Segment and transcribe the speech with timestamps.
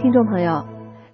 [0.00, 0.52] 听众朋友，《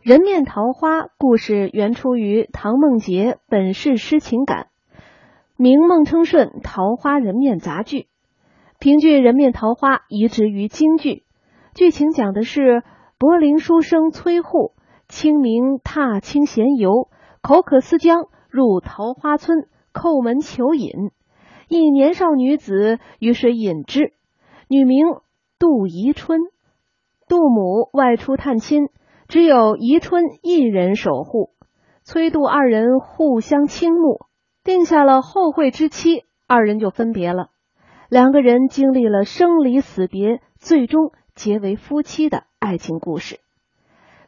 [0.02, 4.66] 人面桃花》故事原出于唐梦洁《本是诗情感》，
[5.56, 8.00] 明孟称顺《桃花人面杂剧》。
[8.78, 11.24] 评剧《人面桃花》移植于京剧，
[11.74, 12.82] 剧情讲的是
[13.18, 14.74] 柏林书生崔护
[15.08, 17.08] 清明踏青闲游，
[17.40, 20.90] 口渴思江，入桃花村叩门求饮。
[21.68, 24.12] 一年少女子于是饮之，
[24.68, 25.06] 女名
[25.58, 26.38] 杜宜春。
[27.28, 28.88] 杜母外出探亲，
[29.28, 31.50] 只有宜春一人守护。
[32.02, 34.26] 崔杜二人互相倾慕，
[34.62, 37.48] 定下了后会之期，二人就分别了。
[38.10, 43.40] 两个人经历了生离死别，最终结为夫妻的爱情故事。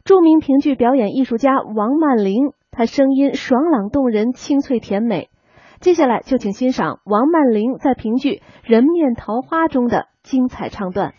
[0.05, 5.28] 著名评剧表演艺术家王曼玲，她声音爽朗动人，清脆甜美。
[5.80, 11.12] 接下来就请欣赏王曼玲在评剧《人面桃花》中的精彩唱段。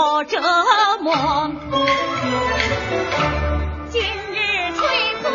[0.00, 0.38] 我折
[1.00, 1.10] 磨。
[3.90, 4.38] 今日
[4.76, 4.80] 催
[5.22, 5.26] 促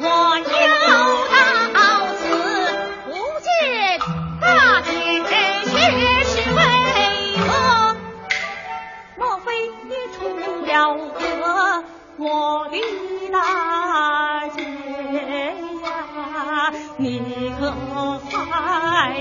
[0.00, 0.04] 我
[0.50, 0.52] 要
[1.72, 1.78] 到
[2.16, 2.20] 此，
[3.06, 3.46] 不见
[4.40, 4.42] 大
[4.82, 4.90] 姐
[5.22, 5.30] 却
[6.24, 6.58] 是为
[7.46, 7.46] 何？
[9.16, 9.46] 莫非
[9.84, 10.42] 你出了
[11.14, 11.22] 河，
[12.16, 12.74] 我的
[13.30, 13.38] 大
[14.48, 14.58] 姐
[15.84, 15.86] 呀，
[16.96, 17.62] 你可
[18.18, 19.14] 害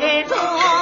[0.00, 0.77] ええ。